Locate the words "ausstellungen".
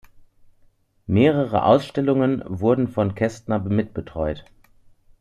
1.63-2.41